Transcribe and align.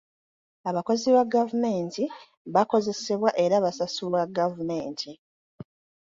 Abakozi 0.69 1.07
ba 1.15 1.23
gavumenti 1.33 2.03
bakozesebwa 2.53 3.29
era 3.43 3.55
basasulwa 3.65 4.21
gavumenti. 4.37 5.11